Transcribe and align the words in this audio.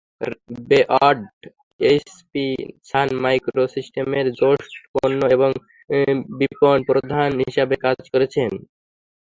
Baird 0.69 1.21
HP, 1.79 2.45
Sun 2.89 3.09
মাইক্রোসিস্টেমের 3.23 4.25
জ্যেষ্ঠ 4.39 4.63
পণ্য 4.93 5.21
এবং 5.35 5.49
বিপণন 6.39 6.79
প্রধান 6.89 7.29
হিসেবে 7.41 7.75
কাজ 7.85 7.97
করেছেন। 8.13 8.51